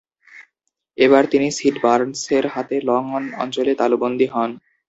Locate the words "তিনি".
1.31-1.47